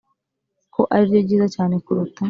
Ko 0.73 0.81
ari 0.93 1.03
ryo 1.09 1.19
ryiza 1.25 1.47
cyane 1.55 1.75
kuruta 1.85 2.19